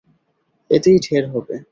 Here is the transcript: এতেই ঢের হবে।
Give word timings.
এতেই 0.71 0.97
ঢের 0.99 1.25
হবে। 1.29 1.55